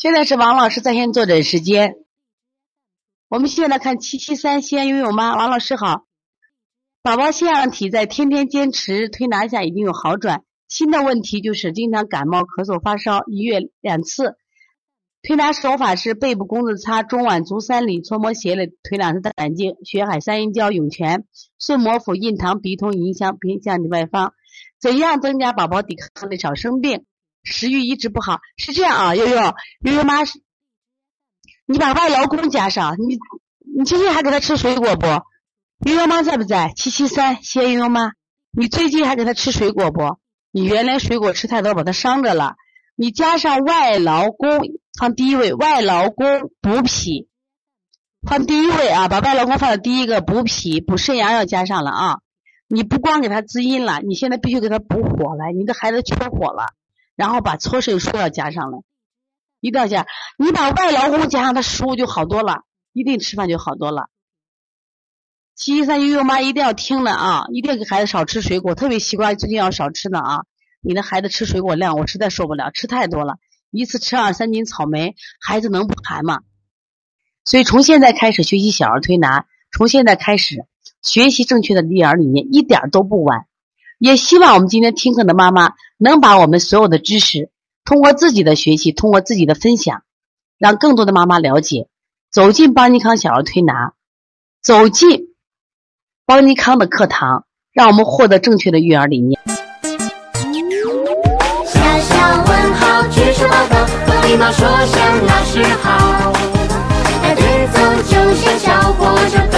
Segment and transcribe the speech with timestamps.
[0.00, 1.96] 现在是王老师在线坐诊时间。
[3.26, 6.06] 我们现在看七七三西安拥有妈，王老师好。
[7.02, 14.36] 宝宝腺样体在天天坚持推拿下已经有好转，新的问题就是经常感冒、咳嗽、发烧，一月两次。
[15.20, 21.24] 推拿手法是背部弓子擦，中脘足三里，搓摩斜肋，推两次胆经，血海三阴交、涌泉、
[21.58, 24.32] 顺摩腹、印堂、鼻通、迎香、鼻向的外方。
[24.80, 27.04] 怎样增加宝宝抵抗力，少生病？
[27.42, 29.36] 食欲一直不好，是这样啊，悠悠
[29.80, 30.18] 悠悠妈，
[31.66, 33.18] 你把外劳宫加上，你
[33.76, 35.06] 你最近还给他吃水果不？
[35.88, 36.72] 悠悠妈在不在？
[36.74, 38.12] 七七三，谢悠悠妈，
[38.50, 40.18] 你最近还给他吃水果不？
[40.50, 42.56] 你原来水果吃太多，把他伤着了。
[42.96, 44.48] 你加上外劳宫
[44.98, 47.28] 放第一位，外劳宫补脾，
[48.26, 52.18] 放第一位啊，把外劳宫放在第一个，补脾补肾阳要加上了啊。
[52.66, 56.74] 你不光给他滋阴了，你现在必须给他补火了，你的孩子缺火了。
[57.18, 58.84] 然后把搓肾腧要加上了，
[59.58, 60.06] 一定要加。
[60.38, 64.08] 你把外劳宫加上，它食物就好多了，一定吃饭就好多了。
[65.56, 70.44] 七一三悠悠妈一定要听了啊，一定要给孩子少吃水果，特别西瓜最近要少吃的啊。
[70.80, 73.38] 你的孩子吃水果量我实在受不了，吃太多了，
[73.72, 76.42] 一次吃二三斤草莓，孩子能不寒吗？
[77.44, 80.66] 所以从现在开始学习小儿推拿，从现在开始
[81.02, 83.47] 学习正确的育儿理念，一点都不晚。
[83.98, 87.50] 也希望我们今天听课的妈妈能把我们所有的知识，
[87.84, 90.02] 通过自己的学习，通过自己的分享，
[90.56, 91.88] 让更多的妈妈了解，
[92.30, 93.94] 走进邦尼康小儿推拿，
[94.62, 95.34] 走进
[96.24, 99.40] 邦尼康的课堂，让我们获得正确的育儿理念。
[101.66, 103.74] 小小问号，举手报告，
[104.06, 106.32] 和礼貌说声老师好。
[107.20, 107.42] 排队
[107.72, 109.57] 走就像小火车